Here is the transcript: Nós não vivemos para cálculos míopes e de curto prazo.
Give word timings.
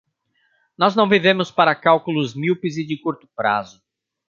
Nós 0.75 0.95
não 0.95 1.07
vivemos 1.07 1.51
para 1.51 1.75
cálculos 1.75 2.33
míopes 2.33 2.75
e 2.75 2.83
de 2.83 2.97
curto 2.99 3.29
prazo. 3.35 3.83